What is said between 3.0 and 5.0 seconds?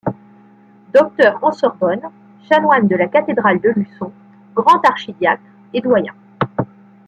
cathédrale de Luçon, grand